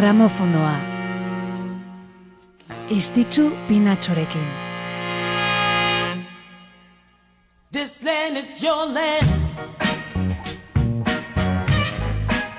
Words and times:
gramofonoa. 0.00 0.76
Istitzu 2.90 3.50
pinatxorekin. 3.68 4.48
This 7.72 8.02
land 8.04 8.36
is 8.36 8.62
your 8.62 8.86
land. 8.94 9.28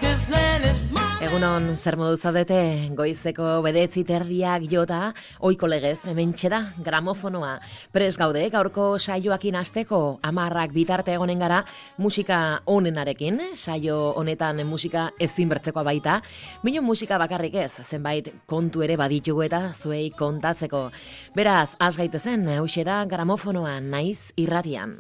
This 0.02 0.30
land 0.30 0.64
is 0.66 0.86
my 0.92 1.11
Egunon, 1.22 1.76
zer 1.78 2.00
modu 2.02 2.18
zaudete, 2.18 2.90
goizeko 2.98 3.60
bedetzi 3.62 4.02
terdiak 4.08 4.64
jota, 4.72 5.12
oiko 5.46 5.68
legez, 5.70 6.00
hemen 6.10 6.34
da 6.50 6.74
gramofonoa. 6.82 7.60
Pres 7.94 8.18
gaude, 8.18 8.50
gaurko 8.50 8.98
saioakin 8.98 9.56
asteko 9.56 10.18
amarrak 10.24 10.74
bitarte 10.74 11.14
egonen 11.14 11.38
gara, 11.38 11.64
musika 12.00 12.64
onenarekin, 12.66 13.54
saio 13.54 14.16
honetan 14.18 14.66
musika 14.66 15.12
ezin 15.20 15.48
bertzekoa 15.48 15.84
baita, 15.84 16.24
bino 16.64 16.82
musika 16.82 17.20
bakarrik 17.20 17.54
ez, 17.54 17.86
zenbait 17.86 18.34
kontu 18.48 18.82
ere 18.82 18.98
baditugu 18.98 19.44
eta 19.44 19.74
zuei 19.74 20.10
kontatzeko. 20.10 20.90
Beraz, 21.36 21.76
az 21.78 21.98
gaitezen, 21.98 22.48
hause 22.58 22.84
da 22.84 23.06
gramofonoa 23.06 23.80
naiz 23.80 24.34
irratian. 24.38 24.98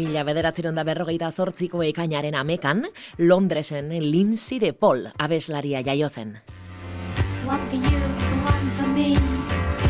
Mila 0.00 0.22
bederatziron 0.24 0.78
da 0.78 0.82
berrogeita 0.88 1.28
zortziko 1.28 1.82
ekainaren 1.84 2.32
amekan, 2.38 2.86
Londresen 3.18 3.90
Lindsay 4.00 4.58
de 4.58 4.72
Paul 4.72 5.10
abeslaria 5.18 5.82
jaio. 5.84 6.08
One 6.08 7.68
for 7.68 7.76
you 7.76 8.00
one 8.48 8.70
for 8.78 8.88
me. 8.96 9.14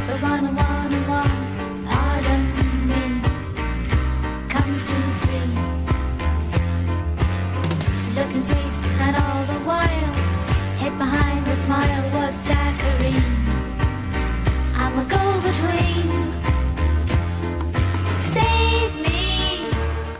The 0.08 0.16
one 0.18 0.48
one 0.56 0.96
one. 1.06 1.50
Looking 8.16 8.44
sweet 8.44 8.74
and 9.06 9.16
all 9.16 9.44
the 9.46 9.60
while. 9.68 10.14
Hid 10.80 10.98
behind 10.98 11.46
the 11.46 11.56
smile 11.56 12.10
was 12.12 12.34
saccharine. 12.34 13.36
I'm 14.74 14.98
a 14.98 15.04
go-between. 15.04 16.29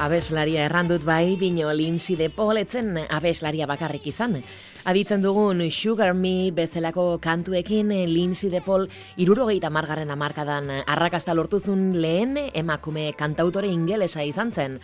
Abeslaria 0.01 0.62
errandut 0.65 1.03
bai, 1.05 1.37
bino 1.37 1.69
Lindsay 1.77 2.17
de 2.17 2.31
Paul 2.33 2.56
etzen 2.56 2.97
abeslaria 3.03 3.67
bakarrik 3.69 4.07
izan. 4.09 4.39
Aditzen 4.89 5.20
dugun 5.20 5.61
Sugar 5.70 6.15
Me 6.15 6.51
bezalako 6.57 7.19
kantuekin 7.20 7.92
Lindsay 8.09 8.48
de 8.48 8.62
Paul 8.65 8.89
irurogeita 9.20 9.69
margarren 9.69 10.11
amarkadan 10.11 10.70
arrakasta 10.87 11.34
lortuzun 11.37 12.01
lehen 12.01 12.39
emakume 12.55 13.12
kantautore 13.12 13.69
ingelesa 13.69 14.25
izan 14.25 14.55
zen. 14.57 14.81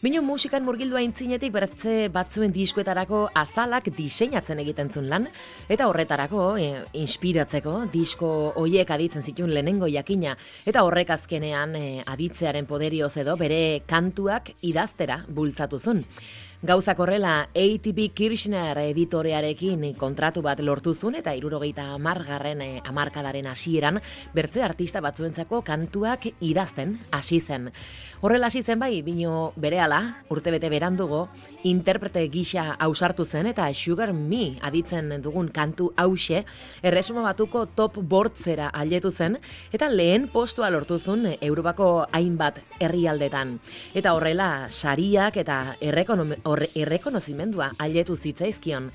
Bino 0.00 0.22
musikan 0.24 0.64
murgildu 0.64 0.96
aintzinetik 0.96 1.50
bertze 1.52 2.06
batzuen 2.08 2.54
diskoetarako 2.54 3.18
azalak 3.36 3.90
diseinatzen 3.92 4.62
egiten 4.62 4.88
zuen 4.88 5.10
lan, 5.12 5.26
eta 5.68 5.90
horretarako, 5.90 6.44
e, 6.56 6.70
inspiratzeko, 6.96 7.74
disko 7.92 8.30
hoiek 8.56 8.88
aditzen 8.96 9.20
zituen 9.20 9.52
lehenengo 9.52 9.90
jakina, 9.92 10.38
eta 10.64 10.86
horrek 10.88 11.12
azkenean 11.18 11.76
e, 11.76 11.84
aditzearen 12.08 12.64
poderioz 12.64 13.12
edo 13.20 13.36
bere 13.36 13.82
kantuak 13.92 14.54
idaztera 14.64 15.20
bultzatu 15.28 15.76
zuen. 15.76 16.00
Gauzak 16.62 16.98
horrela, 17.00 17.48
ATB 17.56 18.10
Kirchner 18.12 18.76
editorearekin 18.82 19.94
kontratu 19.96 20.42
bat 20.44 20.58
lortu 20.60 20.92
zuen 20.92 21.14
eta 21.16 21.32
irurogeita 21.32 21.86
amargarren 21.94 22.60
eh, 22.60 22.82
amarkadaren 22.84 23.46
hasieran 23.48 23.96
bertze 24.34 24.60
artista 24.60 25.00
batzuentzako 25.00 25.62
kantuak 25.64 26.26
idazten 26.44 26.98
hasi 27.16 27.38
zen. 27.40 27.70
Horrela 28.20 28.50
hasi 28.52 28.60
zen 28.60 28.76
bai, 28.78 29.00
bino 29.00 29.54
berehala, 29.56 30.18
urtebete 30.28 30.68
berandugo, 30.68 31.30
interprete 31.64 32.26
gisa 32.28 32.74
ausartu 32.76 33.24
zen 33.24 33.48
eta 33.48 33.70
Sugar 33.72 34.12
Me 34.12 34.58
aditzen 34.60 35.16
dugun 35.24 35.48
kantu 35.48 35.94
hause, 35.96 36.44
erresuma 36.82 37.24
batuko 37.24 37.64
top 37.72 37.96
bortzera 38.04 38.68
ailetu 38.74 39.10
zen 39.10 39.38
eta 39.72 39.88
lehen 39.88 40.28
postua 40.28 40.68
lortu 40.68 40.98
zuen 40.98 41.38
Europako 41.40 42.04
hainbat 42.12 42.60
herrialdetan. 42.78 43.56
Eta 43.94 44.12
horrela, 44.12 44.68
sariak 44.68 45.40
eta 45.40 45.78
errekonom- 45.80 46.36
horre- 46.50 46.70
errekonozimendua 46.74 47.70
ailetu 47.78 48.16
zitzaizkion. 48.16 48.90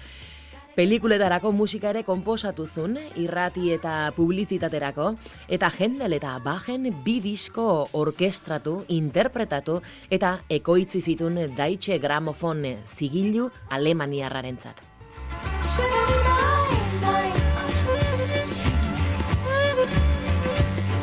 Pelikuletarako 0.76 1.54
musika 1.56 1.94
ere 1.94 2.02
konposatu 2.04 2.66
zuen, 2.68 2.98
irrati 3.16 3.70
eta 3.72 4.12
publizitaterako, 4.16 5.14
eta 5.48 5.70
jendel 5.72 6.18
eta 6.18 6.34
bajen 6.44 6.90
bi 7.06 7.22
disko 7.24 7.86
orkestratu, 7.96 8.82
interpretatu 8.92 9.80
eta 10.12 10.42
ekoitzi 10.50 11.00
zituen 11.02 11.40
Deutsche 11.56 11.98
Grammophon 12.04 12.66
zigilu 12.98 13.48
alemaniarrarentzat. 13.72 14.84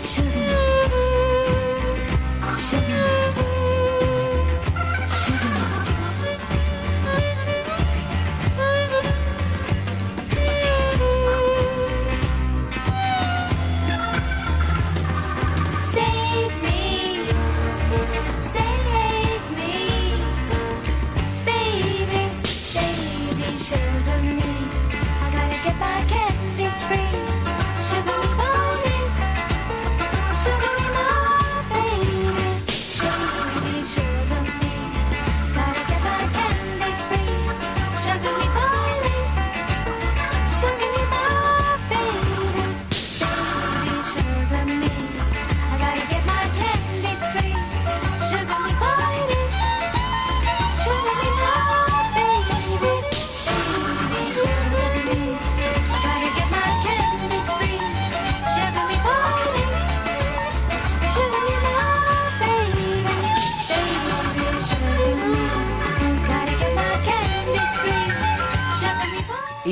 Sugar 0.03 0.32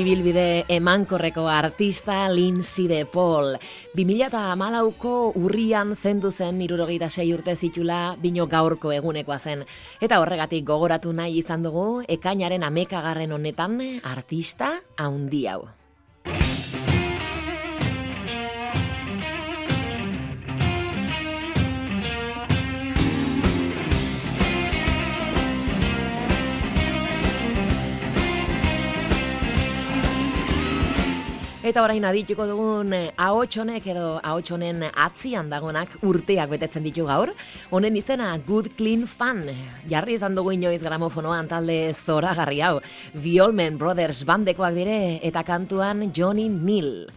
Ibilbide 0.01 0.65
emankorreko 0.67 1.43
artista 1.45 2.27
Lindsay 2.29 2.87
de 2.87 3.05
Paul. 3.05 3.53
2008ko 3.93 5.11
urrian 5.37 5.93
zendu 5.93 6.31
zen 6.31 6.63
irurogeita 6.65 7.11
sei 7.11 7.27
urte 7.35 7.53
zitula 7.55 8.15
bino 8.17 8.47
gaurko 8.49 8.95
egunekoa 8.95 9.37
zen. 9.37 9.61
Eta 10.01 10.17
horregatik 10.23 10.65
gogoratu 10.65 11.13
nahi 11.13 11.37
izan 11.43 11.61
dugu 11.61 12.01
ekainaren 12.07 12.65
amekagarren 12.65 13.37
honetan 13.37 13.77
artista 14.01 14.73
haundi 14.97 15.45
hau. 15.45 15.67
Eta 31.71 31.85
orain 31.85 32.03
adituko 32.03 32.43
dugun 32.49 32.89
eh, 32.91 33.13
ahots 33.15 33.53
honek 33.61 33.85
edo 33.93 34.17
ahots 34.19 34.51
honen 34.51 34.81
atzian 34.89 35.47
dagonak 35.47 35.93
urteak 36.03 36.49
betetzen 36.51 36.83
ditu 36.83 37.05
gaur. 37.07 37.31
Honen 37.71 37.95
izena 37.95 38.33
Good 38.43 38.73
Clean 38.75 39.05
Fun. 39.07 39.39
Jarri 39.87 40.17
izan 40.19 40.35
dugu 40.35 40.51
inoiz 40.57 40.81
gramofonoan 40.83 41.47
talde 41.47 41.79
zoragarri 41.93 42.59
hau. 42.67 42.81
Allman 43.45 43.79
Brothers 43.79 44.25
bandekoak 44.27 44.75
dire 44.75 44.99
eta 45.23 45.45
kantuan 45.47 46.09
Johnny 46.11 46.49
Neal. 46.51 47.07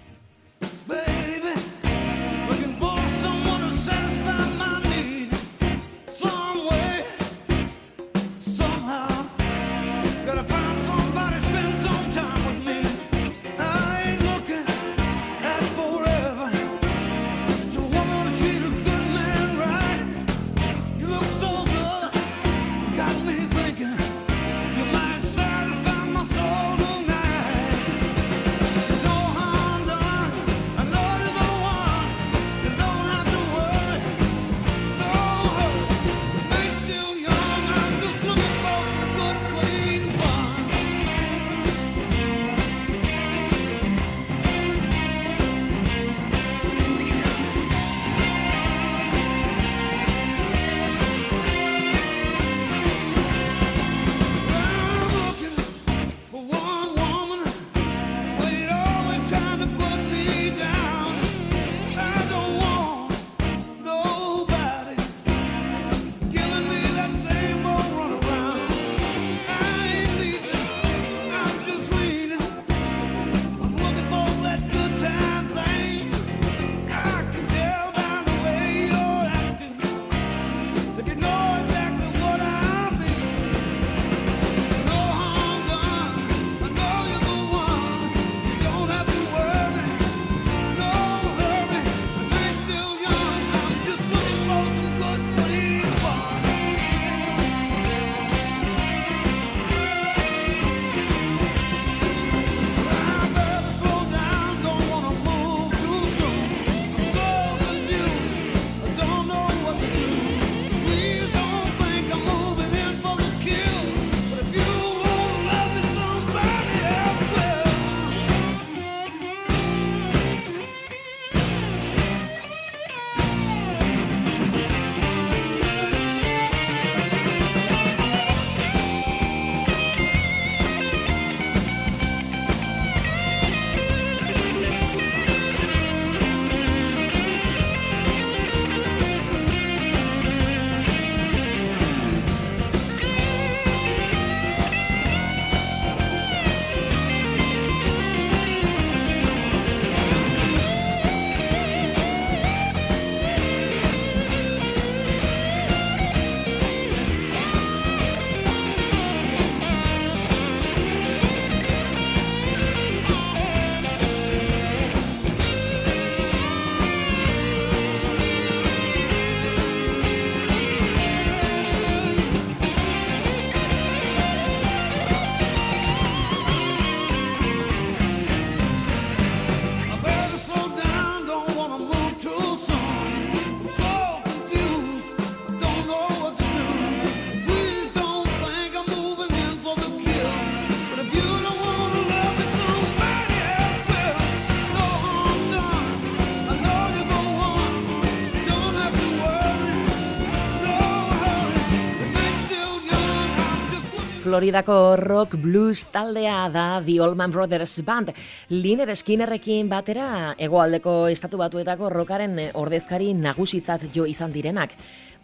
Floridako 204.34 204.96
rock 204.98 205.36
blues 205.38 205.84
taldea 205.94 206.48
da 206.50 206.82
The 206.82 206.98
Allman 206.98 207.30
Brothers 207.30 207.84
Band. 207.86 208.10
Liner 208.48 208.90
Skinnerrekin 208.96 209.68
batera 209.70 210.34
hegoaldeko 210.34 210.94
estatu 211.06 211.38
batuetako 211.38 211.86
rockaren 211.94 212.40
ordezkari 212.58 213.12
nagusitzat 213.14 213.84
jo 213.94 214.08
izan 214.10 214.34
direnak. 214.34 214.74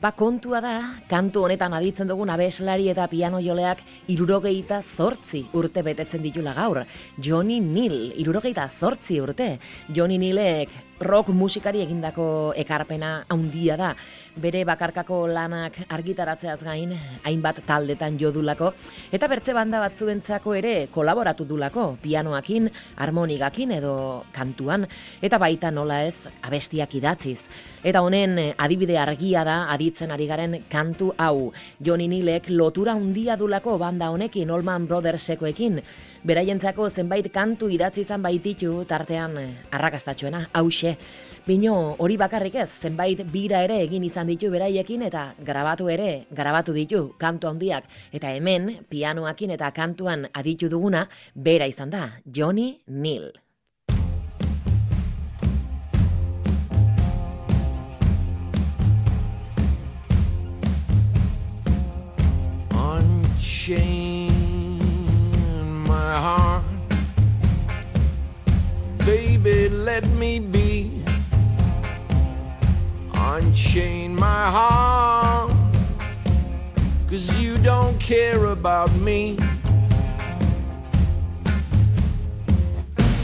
Ba 0.00 0.12
kontua 0.16 0.62
da, 0.62 0.74
kantu 1.10 1.42
honetan 1.44 1.74
aditzen 1.74 2.08
dugun 2.08 2.30
abeslari 2.30 2.86
eta 2.88 3.08
piano 3.10 3.40
joleak 3.42 3.82
irurogeita 4.14 4.78
zortzi 4.80 5.42
urte 5.58 5.82
betetzen 5.82 6.22
ditula 6.22 6.54
gaur. 6.54 6.84
Johnny 7.18 7.58
Neal, 7.60 8.14
irurogeita 8.14 8.68
zortzi 8.68 9.18
urte. 9.20 9.56
Johnny 9.90 10.16
Nealek 10.22 10.70
rock 11.00 11.28
musikari 11.34 11.82
egindako 11.82 12.54
ekarpena 12.56 13.24
handia 13.28 13.76
da. 13.76 13.90
Bere 14.38 14.60
bakarkako 14.62 15.24
lanak 15.26 15.74
argitaratzeaz 15.90 16.60
gain, 16.62 16.92
hainbat 17.26 17.64
taldetan 17.66 18.14
jo 18.18 18.30
dulako, 18.30 18.68
eta 19.10 19.26
bertze 19.26 19.50
banda 19.56 19.80
batzuentzako 19.82 20.54
ere 20.54 20.74
kolaboratu 20.94 21.42
dulako, 21.48 21.96
pianoakin, 22.02 22.68
harmonigakin 23.02 23.72
edo 23.80 23.94
kantuan, 24.30 24.86
eta 25.20 25.40
baita 25.42 25.72
nola 25.74 26.04
ez 26.06 26.14
abestiak 26.46 26.94
idatziz. 26.94 27.40
Eta 27.82 28.04
honen 28.06 28.38
eh, 28.38 28.54
adibide 28.56 29.00
argia 29.02 29.42
da 29.42 29.64
aditzen 29.72 30.14
ari 30.14 30.28
garen 30.30 30.60
kantu 30.70 31.10
hau. 31.18 31.50
Johnny 31.82 32.06
Nealek 32.06 32.52
lotura 32.54 32.94
handia 32.94 33.34
dulako 33.40 33.78
banda 33.82 34.12
honekin, 34.14 34.50
Allman 34.50 34.86
Brothersekoekin, 34.86 35.80
beraientzako 36.22 36.86
zenbait 36.90 37.26
kantu 37.32 37.66
idatzi 37.72 38.04
izan 38.04 38.22
baititu 38.22 38.84
tartean 38.86 39.36
eh, 39.42 39.50
arrakastatxoena, 39.74 40.46
hause. 40.54 40.94
Bino 41.46 41.96
hori 41.98 42.16
bakarrik 42.20 42.54
ez, 42.60 42.68
zenbait 42.84 43.22
bira 43.32 43.62
ere 43.64 43.78
egin 43.82 44.04
izan 44.04 44.28
ditu 44.28 44.50
beraiekin 44.52 45.02
eta 45.06 45.22
grabatu 45.40 45.88
ere, 45.88 46.26
grabatu 46.30 46.74
ditu 46.76 47.14
kantu 47.18 47.48
handiak. 47.48 47.84
Eta 48.12 48.28
hemen, 48.36 48.84
pianoakin 48.92 49.50
eta 49.56 49.70
kantuan 49.72 50.28
aditu 50.36 50.68
duguna, 50.68 51.08
bera 51.34 51.66
izan 51.66 51.90
da, 51.90 52.20
Johnny 52.26 52.80
Neal. 52.86 53.32
Unchain 62.76 64.30
my 65.88 66.14
heart. 66.20 66.64
Baby, 69.06 69.68
let 69.70 70.06
me 70.20 70.38
be. 70.38 70.99
Unchain 73.32 74.16
my 74.16 74.50
heart. 74.50 75.52
Cause 77.08 77.32
you 77.36 77.58
don't 77.58 77.96
care 78.00 78.46
about 78.46 78.92
me. 78.96 79.38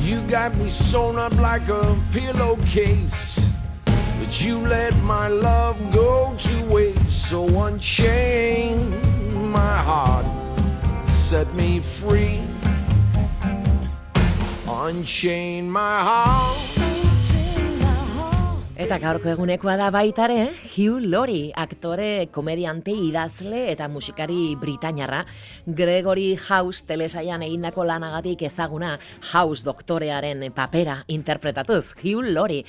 You 0.02 0.20
got 0.28 0.56
me 0.58 0.68
sewn 0.68 1.16
up 1.16 1.34
like 1.40 1.66
a 1.68 1.98
pillowcase. 2.12 3.40
But 3.84 4.44
you 4.44 4.58
let 4.58 4.94
my 5.02 5.26
love 5.26 5.76
go 5.92 6.36
to 6.38 6.64
waste. 6.66 7.28
So 7.28 7.44
unchain 7.64 8.90
my 9.50 9.76
heart, 9.90 10.26
set 11.08 11.52
me 11.54 11.80
free. 11.80 12.40
Unchain 14.68 15.68
my 15.68 15.98
heart. 16.00 16.75
Eta 18.76 18.98
gaurko 19.00 19.30
egunekoa 19.32 19.78
da 19.80 19.86
baitare, 19.88 20.50
Hugh 20.76 21.00
Laurie, 21.00 21.48
aktore, 21.56 22.26
komediante, 22.28 22.92
idazle 22.92 23.70
eta 23.72 23.86
musikari 23.88 24.50
britainarra, 24.60 25.22
Gregory 25.64 26.34
House 26.36 26.84
telesaian 26.84 27.40
egindako 27.40 27.86
lanagatik 27.88 28.44
ezaguna 28.44 28.98
House 29.32 29.64
doktorearen 29.64 30.44
papera 30.52 30.98
interpretatuz, 31.08 31.94
Hugh 32.02 32.20
Laurie. 32.28 32.66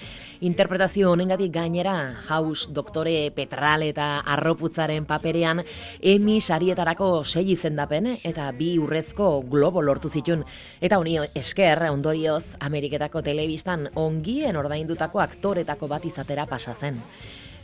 Interpretazio 0.48 1.12
honengatik 1.12 1.52
gainera 1.52 1.98
House 2.30 2.72
doktore 2.72 3.28
petral 3.36 3.84
eta 3.84 4.22
arroputzaren 4.24 5.04
paperean 5.12 5.66
Emmy 6.00 6.40
sarietarako 6.40 7.26
sei 7.26 7.52
izendapen 7.58 8.14
eta 8.24 8.48
bi 8.56 8.78
urrezko 8.80 9.42
globo 9.44 9.84
lortu 9.84 10.08
zitun. 10.08 10.48
Eta 10.80 11.04
honi 11.04 11.20
esker 11.36 11.84
ondorioz 11.92 12.56
Ameriketako 12.64 13.26
telebistan 13.28 13.90
ongien 14.00 14.56
ordaindutako 14.56 15.20
aktoretako 15.28 15.92
bat 15.92 15.97
izatera 16.06 16.46
pasa 16.46 16.76
zen. 16.76 17.02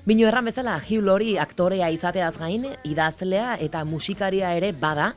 Bino 0.05 0.27
erran 0.27 0.43
bezala, 0.49 0.81
Hugh 0.83 0.99
Laurie 0.99 1.39
aktorea 1.39 1.87
izateaz 1.89 2.35
gain, 2.35 2.65
idazlea 2.83 3.53
eta 3.63 3.85
musikaria 3.87 4.49
ere 4.57 4.73
bada, 4.75 5.13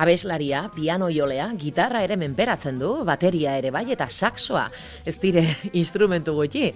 abeslaria, 0.00 0.70
piano 0.72 1.10
jolea, 1.12 1.50
gitarra 1.60 2.00
ere 2.00 2.16
menperatzen 2.16 2.78
du, 2.80 2.94
bateria 3.04 3.58
ere 3.60 3.70
bai, 3.70 3.84
eta 3.92 4.08
saxoa, 4.08 4.70
ez 5.04 5.18
dire 5.20 5.44
instrumentu 5.82 6.32
gutxi. 6.38 6.70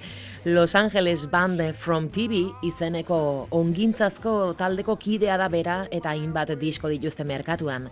Los 0.45 0.75
Angeles 0.76 1.25
Band 1.31 1.62
from 1.81 2.11
TV 2.12 2.45
izeneko 2.62 3.49
ongintzazko 3.57 4.52
taldeko 4.59 4.99
kidea 5.00 5.40
da 5.40 5.49
bera 5.49 5.87
eta 5.90 6.12
hainbat 6.12 6.52
disko 6.61 6.93
dituzte 6.93 7.25
merkatuan. 7.25 7.88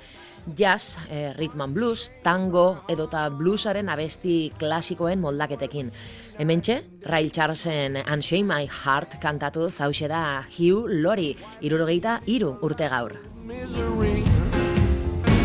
Jazz, 0.56 0.98
eh, 1.08 1.32
rhythm 1.38 1.60
and 1.60 1.74
blues, 1.74 2.12
tango 2.22 2.84
edota 2.88 3.30
bluesaren 3.30 3.88
abesti 3.88 4.52
klasikoen 4.58 5.20
moldaketekin. 5.20 5.92
Hementxe, 6.38 6.84
Ray 7.06 7.30
Charlesen 7.30 7.96
Unshame 8.04 8.44
My 8.44 8.66
Heart 8.66 9.18
kantatu 9.20 9.70
zauxe 9.70 10.08
da 10.08 10.42
Hugh 10.42 10.86
Laurie, 10.88 11.36
irurogeita 11.62 12.20
iru 12.26 12.58
urte 12.62 12.88
gaur. 12.88 13.12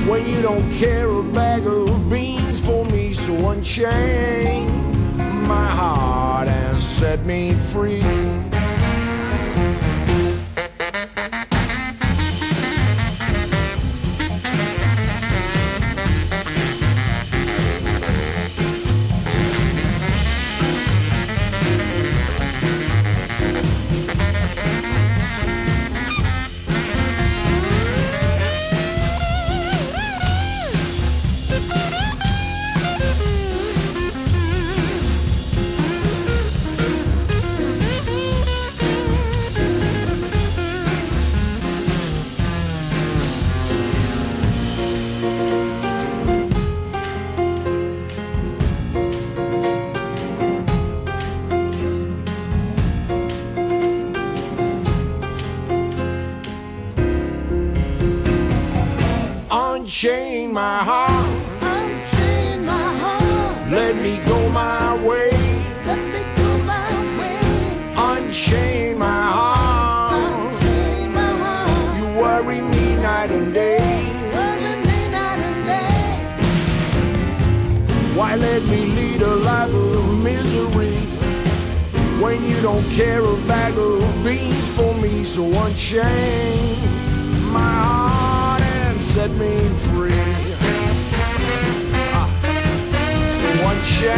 when 0.09 0.27
you 0.27 0.41
don't 0.41 0.67
care 0.71 1.07
a 1.07 1.23
bag 1.33 1.65
of 1.67 2.09
beans 2.09 2.59
for 2.59 2.83
me. 2.85 3.13
So 3.13 3.33
unchain 3.51 4.65
my 5.47 5.67
heart 5.67 6.47
and 6.47 6.81
set 6.81 7.23
me 7.25 7.53
free. 7.53 8.48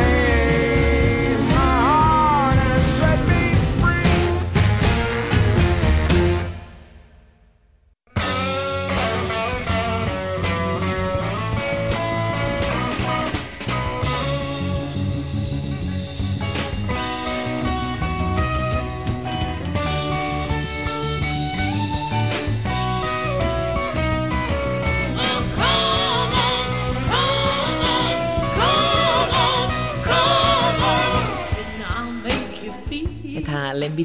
Unchain 0.02 0.31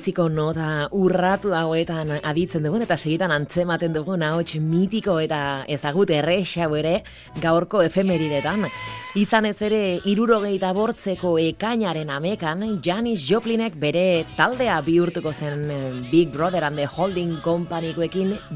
biziko 0.07 0.29
nota 0.31 0.87
urratu 0.95 1.51
hauetan 1.51 2.21
aditzen 2.23 2.63
dugun 2.63 2.85
eta 2.85 2.95
segitan 2.95 3.33
antzematen 3.35 3.91
dugun 3.91 4.23
ahots 4.23 4.55
mitiko 4.63 5.17
eta 5.19 5.65
ezagut 5.67 6.13
errexa 6.15 6.69
ere 6.79 7.03
gaurko 7.43 7.83
efemeridetan. 7.83 8.69
Izan 9.19 9.47
ez 9.47 9.57
ere, 9.67 9.99
irurogeita 10.07 10.73
bortzeko 10.77 11.39
ekainaren 11.43 12.11
amekan, 12.11 12.79
Janis 12.85 13.27
Joplinek 13.27 13.75
bere 13.81 14.25
taldea 14.37 14.79
bihurtuko 14.87 15.33
zen 15.33 15.71
eh, 15.71 15.93
Big 16.13 16.31
Brother 16.31 16.63
and 16.63 16.79
the 16.79 16.87
Holding 16.87 17.41
Company 17.43 17.93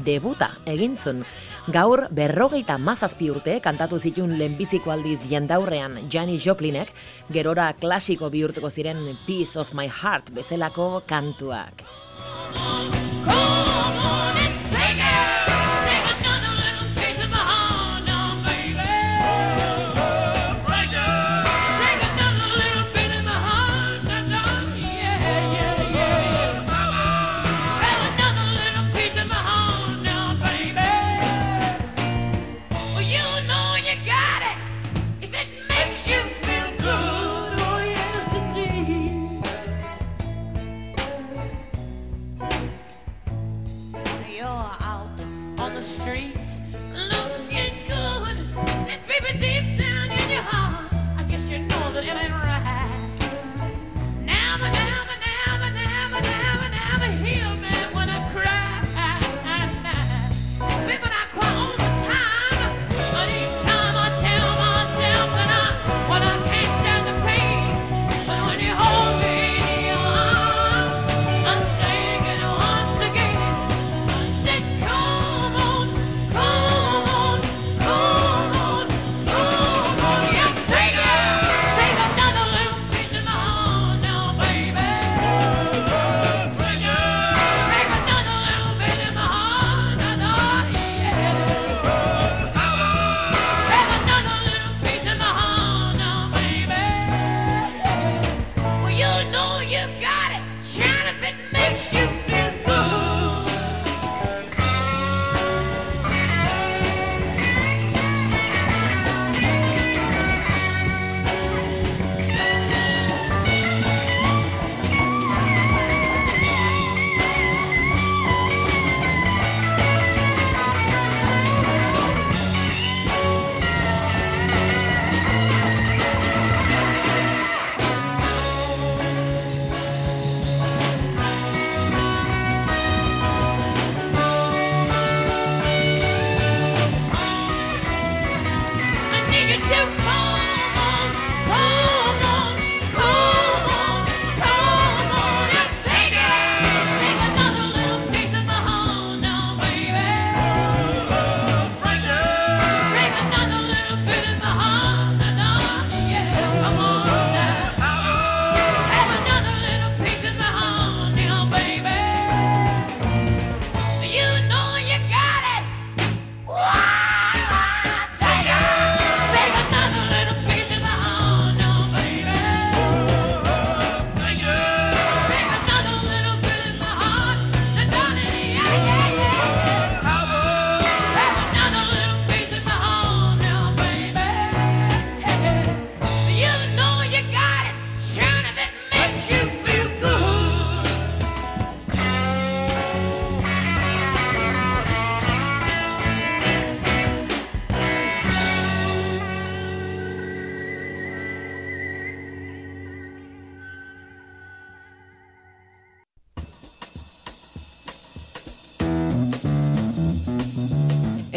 debuta 0.05 0.51
egintzun. 0.65 1.25
Gaur, 1.69 2.07
berrogeita 2.09 2.79
mazazpi 2.81 3.27
urte 3.29 3.59
kantatu 3.61 3.99
zitun 4.01 4.33
lehenbiziko 4.39 4.89
aldiz 4.89 5.19
jendaurrean 5.29 5.99
Janis 6.09 6.41
Joplinek, 6.41 6.89
gerora 7.29 7.67
klasiko 7.77 8.31
bihurtuko 8.33 8.71
ziren 8.71 9.03
Piece 9.27 9.59
of 9.59 9.73
My 9.77 9.85
Heart 9.87 10.33
bezalako 10.33 11.03
kantuak. 11.05 11.85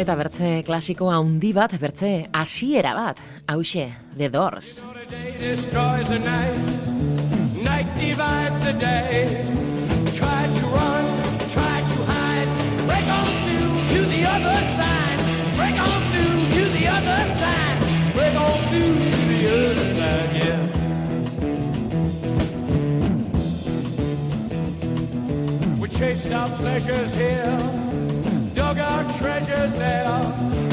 Eta 0.05 0.13
bertze 0.19 0.61
klasiko 0.61 1.07
handi 1.09 1.49
bat, 1.49 1.71
bertze 1.81 2.29
hasiera 2.37 2.91
bat, 2.93 3.17
hause, 3.49 3.87
The 4.15 4.29
Doors. 4.29 4.83
Night 7.65 7.89
divides 7.97 8.65
day. 8.77 9.41
Try 10.13 10.45
to 10.59 10.65
run, 10.69 11.05
try 11.49 11.81
to 11.89 11.97
hide. 12.05 12.49
To 13.95 14.05
the 14.05 14.21
other 14.29 14.57
side. 14.77 15.19
To 16.53 16.63
the 16.77 16.85
other 16.85 17.21
side. 17.41 17.81
To 18.69 18.81
the 19.33 19.41
other 19.57 19.85
side, 19.95 20.31
yeah. 20.37 20.61
We 25.79 25.87
chased 25.89 26.31
our 26.31 26.49
pleasures 26.59 27.11
here. 27.15 27.84
dug 28.65 28.79
our 28.79 29.03
treasures 29.19 29.75
there. 29.75 30.64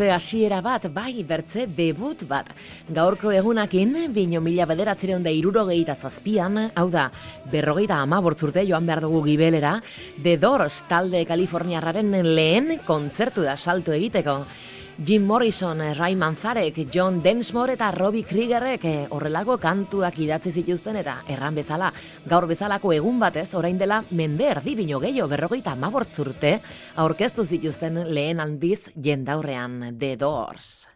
Bertze 0.00 0.14
hasiera 0.14 0.62
bat, 0.64 0.86
bai, 0.88 1.20
bertze 1.28 1.66
debut 1.76 2.22
bat. 2.24 2.46
Gaurko 2.88 3.34
egunakin, 3.36 4.06
bino 4.14 4.40
mila 4.40 4.64
bederatzireun 4.64 5.20
da 5.20 5.28
irurogeita 5.28 5.92
zazpian, 5.92 6.56
hau 6.72 6.86
da, 6.88 7.10
berrogeita 7.52 7.98
amabortzurte 8.00 8.64
joan 8.64 8.88
behar 8.88 9.02
dugu 9.04 9.20
gibelera, 9.26 9.74
The 10.16 10.38
Doors 10.40 10.86
talde 10.88 11.20
Kaliforniarraren 11.28 12.16
lehen 12.24 12.78
kontzertu 12.86 13.44
da 13.44 13.58
salto 13.60 13.92
egiteko. 13.92 14.38
Jim 15.02 15.24
Morrison, 15.24 15.78
Ray 15.96 16.14
Manzarek, 16.14 16.86
John 16.92 17.22
Densmore 17.22 17.72
eta 17.78 17.88
Robbie 17.90 18.26
Kriegerrek 18.28 18.84
eh, 18.84 19.06
horrelako 19.08 19.56
kantuak 19.56 20.18
idatzi 20.20 20.52
zituzten 20.52 20.98
eta 21.00 21.22
erran 21.32 21.56
bezala, 21.56 21.88
gaur 22.28 22.44
bezalako 22.50 22.92
egun 22.92 23.16
batez, 23.22 23.48
orain 23.56 23.80
dela 23.80 24.02
mende 24.10 24.50
erdi 24.52 24.76
bino 24.76 25.00
gehiago 25.00 25.32
berrogeita 25.32 25.72
amabortzurte, 25.72 26.58
aurkeztu 27.00 27.48
zituzten 27.48 28.04
lehen 28.12 28.44
handiz 28.44 28.90
jendaurrean 28.92 29.96
The 29.96 30.16
Doors. 30.20 30.89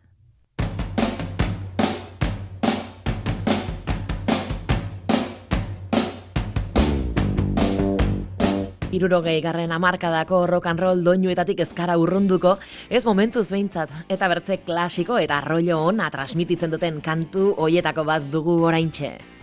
Irurogei 8.95 9.41
garren 9.43 9.73
amarkadako 9.75 10.45
rock 10.47 10.71
and 10.71 10.83
roll 10.85 11.03
doinuetatik 11.03 11.65
ezkara 11.67 11.97
urrunduko, 11.99 12.57
ez 12.89 13.03
momentuz 13.09 13.49
behintzat, 13.51 13.91
eta 14.09 14.31
bertze 14.31 14.61
klasiko 14.63 15.19
eta 15.19 15.41
rollo 15.43 15.81
ona 15.91 16.11
transmititzen 16.15 16.71
duten 16.77 17.03
kantu 17.03 17.53
hoietako 17.59 18.07
bat 18.07 18.31
dugu 18.31 18.61
oraintxe. 18.71 19.34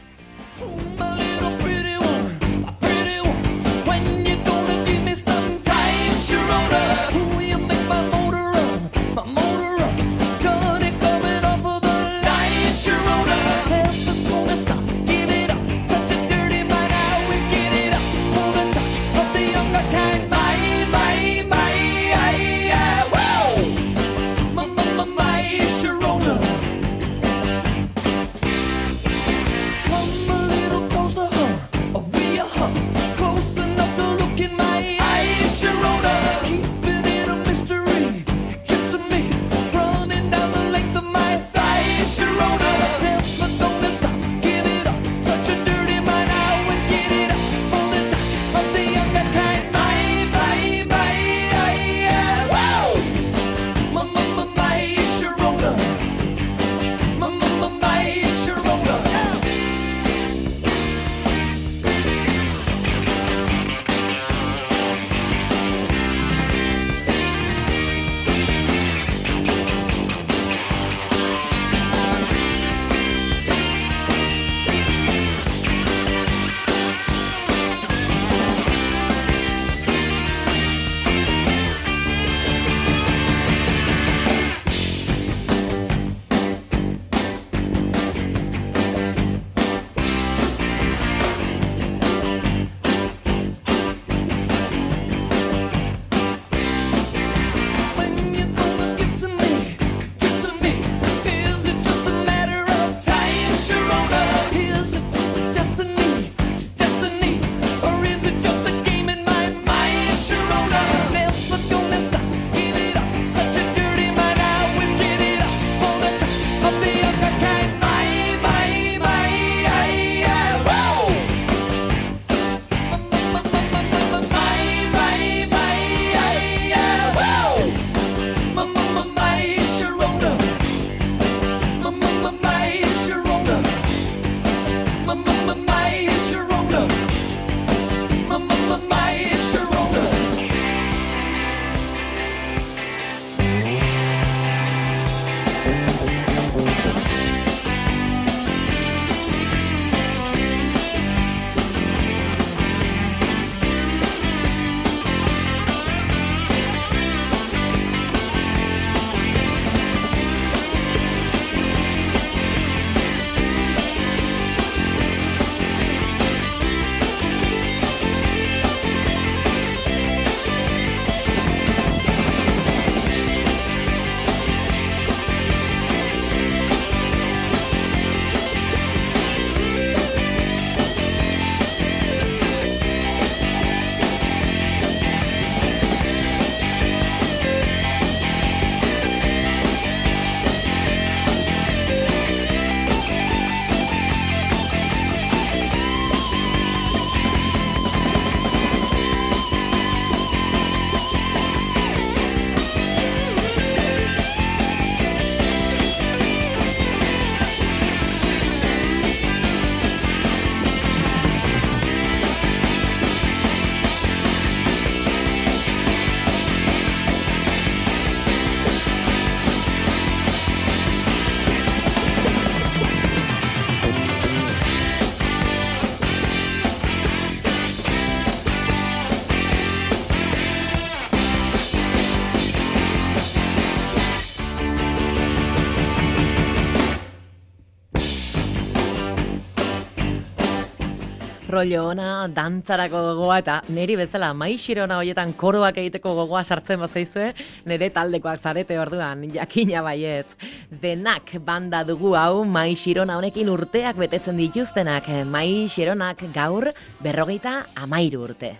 Rollo 241.61 241.89
ona, 241.91 242.27
dantzarako 242.33 243.01
gogoa 243.11 243.37
eta 243.41 243.59
neri 243.75 243.93
bezala 243.99 244.31
maixirona 244.33 244.97
hoietan 244.97 245.33
koroak 245.37 245.77
egiteko 245.77 246.15
gogoa 246.17 246.41
sartzen 246.43 246.79
bazaizue, 246.81 247.27
nere 247.69 247.91
taldekoak 247.93 248.41
zarete 248.41 248.79
orduan, 248.81 249.27
jakina 249.35 249.83
baietz. 249.85 250.33
Denak 250.81 251.35
banda 251.45 251.83
dugu 251.85 252.15
hau 252.17 252.41
maixirona 252.45 253.19
honekin 253.19 253.53
urteak 253.53 254.01
betetzen 254.01 254.41
dituztenak, 254.41 255.11
maixironak 255.29 256.25
gaur 256.33 256.71
berrogeita 257.03 257.59
amairu 257.75 258.25
urte. 258.31 258.55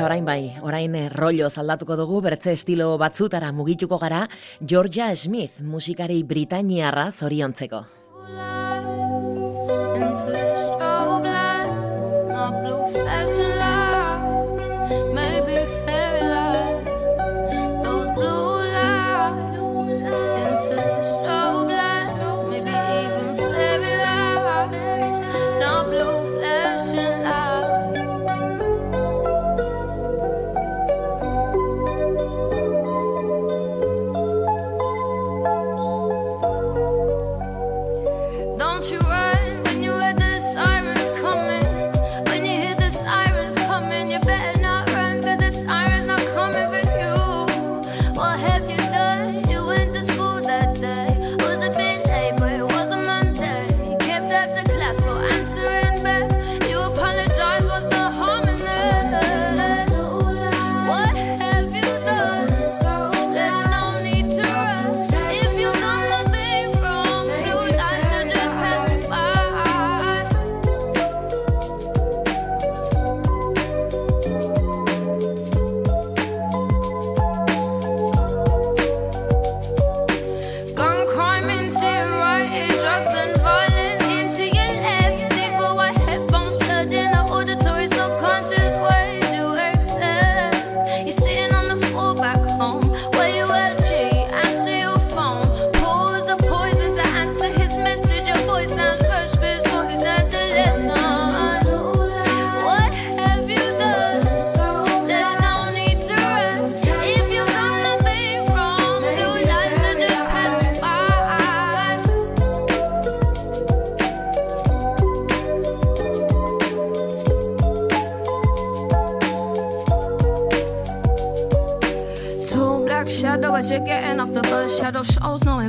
Eta 0.00 0.06
orain 0.08 0.24
bai, 0.24 0.54
orain 0.64 0.94
eh, 0.96 1.10
rollo 1.12 1.50
zaldatuko 1.52 1.92
dugu 2.00 2.22
bertze 2.24 2.54
estilo 2.56 2.86
batzutara 2.96 3.50
mugituko 3.52 3.98
gara 4.00 4.22
Georgia 4.64 5.10
Smith 5.14 5.60
musikari 5.60 6.22
britainiarra 6.24 7.10
zoriontzeko. 7.12 7.84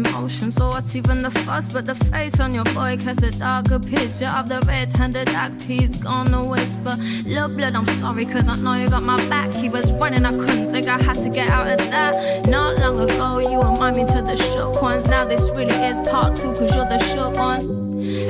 Emotion, 0.05 0.51
so 0.51 0.69
what's 0.69 0.95
even 0.95 1.21
the 1.21 1.31
fuss? 1.31 1.67
But 1.71 1.85
the 1.85 1.95
face 1.95 2.39
on 2.39 2.53
your 2.53 2.63
boy 2.65 2.97
casts 2.97 3.23
a 3.23 3.31
darker 3.31 3.79
picture 3.79 4.31
of 4.37 4.49
the 4.49 4.59
red-handed 4.67 5.29
act. 5.29 5.61
He's 5.63 5.97
gonna 5.97 6.43
whisper, 6.43 6.95
"Love 7.25 7.55
blood, 7.57 7.75
I'm 7.75 7.87
sorry, 7.99 8.25
cause 8.25 8.47
I 8.47 8.55
know 8.63 8.73
you 8.73 8.87
got 8.87 9.03
my 9.03 9.17
back." 9.29 9.53
He 9.53 9.69
was 9.69 9.91
running, 9.93 10.25
I 10.25 10.31
couldn't 10.31 10.71
think 10.71 10.87
I 10.87 11.01
had 11.01 11.17
to 11.25 11.29
get 11.29 11.49
out 11.49 11.67
of 11.67 11.79
that. 11.91 12.47
Not 12.47 12.79
long 12.79 12.99
ago, 12.99 13.39
you 13.39 13.57
remind 13.61 13.97
me 13.97 14.05
to 14.05 14.21
the 14.21 14.35
shook 14.35 14.81
ones. 14.81 15.07
Now 15.07 15.25
this 15.25 15.49
really 15.51 15.79
is 15.91 15.99
part 16.09 16.35
two, 16.35 16.51
cause 16.53 16.75
you're 16.75 16.85
the 16.85 16.99
shook 16.99 17.35
one. 17.37 17.61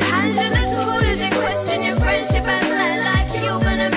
Hands 0.10 0.38
in 0.45 0.51
the 0.57 0.65
tool 0.75 1.01
as 1.12 1.19
you 1.23 1.31
question 1.39 1.84
your 1.84 1.95
friendship 1.97 2.45
as 2.55 2.69
men 2.69 2.97
like 3.10 3.29
you 3.43 3.51
gonna 3.65 3.89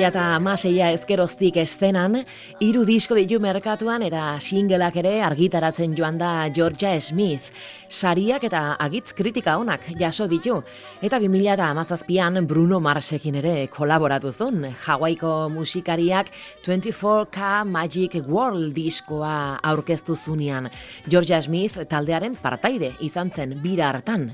2006a 0.00 0.94
ezkeroztik 0.94 1.58
estenan, 1.60 2.22
hiru 2.64 2.86
disko 2.88 3.18
ditu 3.18 3.36
merkatuan 3.42 4.00
eta 4.06 4.38
singleak 4.40 4.96
ere 5.02 5.18
argitaratzen 5.26 5.92
joan 5.98 6.16
da 6.16 6.48
Georgia 6.56 6.94
Smith. 7.04 7.50
Sariak 7.90 8.46
eta 8.48 8.62
agitz 8.80 9.12
kritika 9.18 9.58
onak 9.60 9.84
jaso 10.00 10.24
ditu. 10.30 10.62
Eta 11.02 11.20
2017an 11.20 12.46
Bruno 12.48 12.80
Marsekin 12.80 13.36
ere 13.42 13.54
kolaboratu 13.68 14.32
zuen. 14.32 14.70
Hawaiiko 14.86 15.50
musikariak 15.52 16.32
24K 16.64 17.64
Magic 17.68 18.20
World 18.24 18.72
diskoa 18.72 19.60
aurkeztu 19.60 20.16
zunean. 20.16 20.70
Georgia 21.10 21.42
Smith 21.42 21.84
taldearen 21.90 22.40
partaide 22.40 22.94
izan 23.04 23.34
zen 23.36 23.58
bira 23.60 23.90
hartan. 23.92 24.30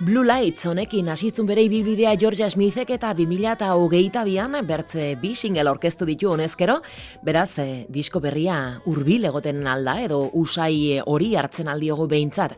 Blue 0.00 0.26
Lights 0.26 0.66
honekin 0.66 1.06
hasizun 1.12 1.46
bere 1.46 1.62
ibilbidea 1.62 2.16
Georgia 2.18 2.48
Smithek 2.50 2.88
eta 2.96 3.12
2022an 3.14 4.58
bertze 4.66 5.12
bi 5.22 5.36
single 5.38 5.70
orkestu 5.70 6.08
ditu 6.08 6.32
honezkero, 6.32 6.80
beraz 7.22 7.60
eh, 7.62 7.86
disko 7.88 8.18
berria 8.20 8.80
hurbil 8.90 9.28
egoten 9.30 9.62
alda 9.70 10.00
edo 10.02 10.18
usai 10.34 10.98
hori 11.06 11.36
hartzen 11.38 11.70
aldiogu 11.70 12.08
behintzat. 12.10 12.56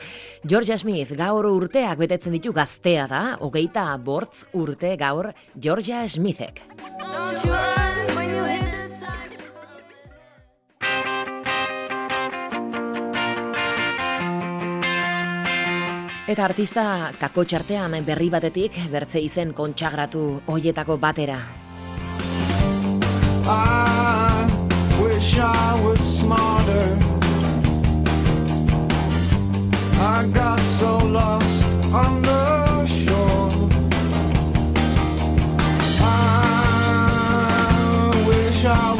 Georgia 0.48 0.78
Smith 0.80 1.12
gaur 1.18 1.44
urteak 1.50 2.00
betetzen 2.00 2.32
ditu 2.32 2.56
gaztea 2.56 3.04
da, 3.10 3.24
hogeita 3.44 3.90
bortz 3.98 4.46
urte 4.56 4.96
gaur 4.96 5.34
Georgia 5.60 6.06
Smithek. 6.08 6.64
Eta 16.26 16.42
artista 16.42 17.12
kako 17.20 17.44
txartean 17.46 17.92
berri 18.02 18.26
batetik 18.34 18.74
bertze 18.90 19.20
izen 19.22 19.52
kontsagratu 19.54 20.42
hoietako 20.50 20.96
batera. 20.98 21.38
I 23.46 24.50
wish 24.98 25.38
I 25.38 25.78
was 25.84 26.00
smarter. 26.02 26.98
I 30.02 30.26
got 30.34 30.58
so 30.58 30.98
lost 30.98 31.62
on 31.94 32.22
the 32.22 32.86
shore. 32.90 33.70
I 36.02 36.10
wish 38.26 38.64
I 38.64 38.95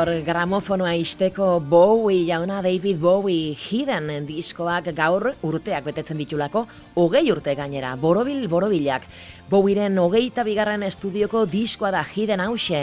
Gaur 0.00 0.22
gramofonoa 0.24 0.94
isteko 0.96 1.46
Bowie 1.60 2.22
jauna 2.24 2.62
David 2.64 2.96
Bowie 3.02 3.52
Hidden 3.52 4.24
diskoak 4.24 4.86
gaur 4.96 5.26
urteak 5.44 5.84
betetzen 5.84 6.16
ditulako, 6.16 6.62
hogei 6.94 7.26
urte 7.28 7.52
gainera, 7.58 7.90
borobil 8.00 8.46
borobilak. 8.48 9.04
Bowieren 9.50 10.00
hogeita 10.00 10.40
bigarren 10.46 10.86
estudioko 10.88 11.44
diskoa 11.44 11.90
da 11.92 12.00
Hidden 12.14 12.40
hause. 12.46 12.80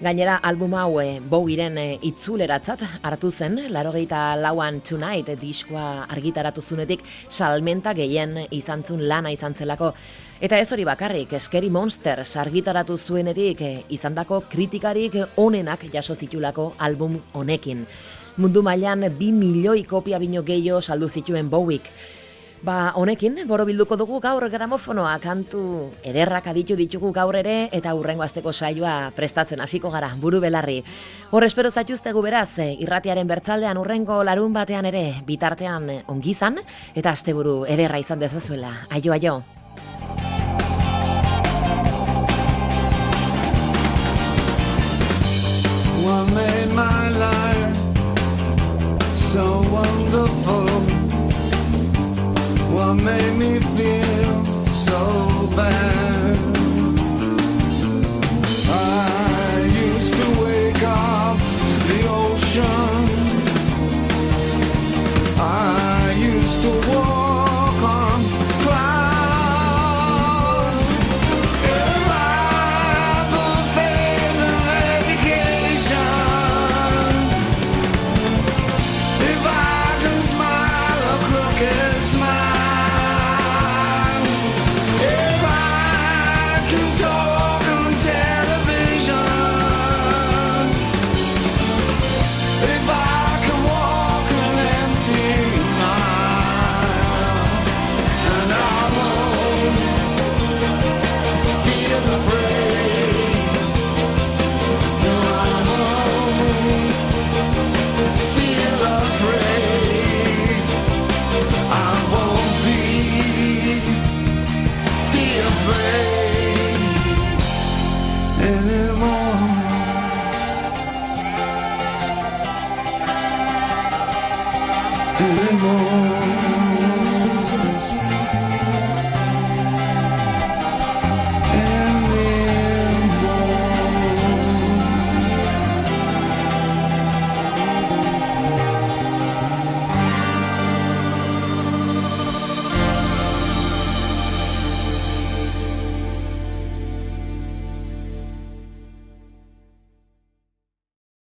Gainera 0.00 0.40
album 0.42 0.72
hau 0.74 1.00
eh, 1.00 1.20
Bowieren 1.20 1.76
eh, 1.78 1.98
itzuleratzat 2.08 2.80
hartu 3.02 3.30
zen, 3.30 3.58
larogeita 3.70 4.34
lauan 4.36 4.80
Tonight 4.80 5.28
diskoa 5.38 6.06
argitaratu 6.08 6.62
zunetik 6.62 7.04
salmenta 7.28 7.92
gehien 7.94 8.38
izan 8.50 8.82
zun 8.82 9.04
lana 9.08 9.30
izan 9.30 9.54
zelako. 9.54 9.92
Eta 10.40 10.58
ez 10.58 10.72
hori 10.72 10.84
bakarrik, 10.84 11.36
Scary 11.38 11.70
Monsters 11.70 12.36
argitaratu 12.36 12.96
zuenetik 12.98 13.60
eh, 13.60 13.84
izandako 13.90 14.40
kritikarik 14.50 15.20
onenak 15.36 15.86
jaso 15.92 16.16
zitulako 16.16 16.72
album 16.78 17.20
honekin. 17.34 17.86
Mundu 18.36 18.62
mailan 18.62 19.06
bi 19.18 19.30
milioi 19.32 19.84
kopia 19.84 20.18
bino 20.18 20.42
gehiago 20.42 20.80
saldu 20.80 21.08
zituen 21.08 21.50
Bowiek. 21.50 21.90
Ba, 22.62 22.92
honekin, 22.94 23.40
borobilduko 23.50 23.96
dugu 23.98 24.20
gaur 24.22 24.44
gramofonoa 24.46 25.16
kantu 25.18 25.90
ederrak 26.06 26.46
aditu 26.46 26.76
ditugu 26.78 27.10
gaur 27.10 27.34
ere 27.34 27.66
eta 27.74 27.90
hurrengo 27.98 28.22
asteko 28.22 28.52
saioa 28.54 29.10
prestatzen 29.16 29.58
hasiko 29.60 29.90
gara, 29.90 30.12
buru 30.14 30.38
belarri. 30.38 30.76
Hor 31.34 31.42
espero 31.42 31.72
zaituztegu 31.74 32.22
beraz, 32.22 32.60
eh, 32.62 32.76
irratiaren 32.78 33.26
bertzaldean 33.26 33.82
hurrengo 33.82 34.22
larun 34.22 34.54
batean 34.54 34.86
ere 34.86 35.24
bitartean 35.26 35.90
eh, 35.90 36.02
ongizan 36.06 36.60
eta 36.94 37.10
asteburu 37.10 37.64
ederra 37.66 37.98
izan 37.98 38.22
dezazuela. 38.22 38.86
Aio, 38.90 39.12
aio. 39.12 39.42
What 46.04 46.30
made 46.30 46.70
my 46.70 47.10
life 47.10 47.74
so 49.18 49.66
wonderful? 49.66 51.01
What 52.74 52.94
made 52.94 53.36
me 53.36 53.60
feel 53.76 54.44
so 54.72 55.48
bad? 55.54 56.38
I 58.70 59.68
used 59.86 60.12
to 60.14 60.26
wake 60.42 60.82
up 60.82 61.38
the 61.88 62.08
ocean. 62.08 62.91